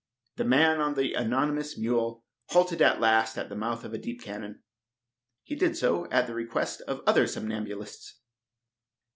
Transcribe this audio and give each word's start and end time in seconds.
The 0.37 0.43
man 0.45 0.81
on 0.81 0.95
the 0.95 1.13
anonymous 1.13 1.77
mule 1.77 2.25
halted 2.47 2.81
at 2.81 2.99
last 2.99 3.37
at 3.37 3.49
the 3.49 3.55
mouth 3.55 3.83
of 3.83 3.93
a 3.93 3.99
deep 3.99 4.19
canon. 4.19 4.63
He 5.43 5.53
did 5.53 5.77
so 5.77 6.09
at 6.09 6.25
the 6.25 6.33
request 6.33 6.81
of 6.87 7.03
other 7.05 7.27
somnambulists. 7.27 8.15